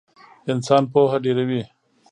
انسان 0.51 0.83
پوهه 0.91 1.17
ډېروي 1.23 1.61